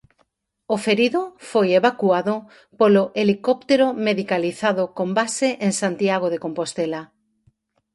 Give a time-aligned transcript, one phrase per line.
[0.75, 2.35] O ferido foi evacuado
[2.79, 7.01] polo helicóptero medicalizado con base en Santiago de Compostela.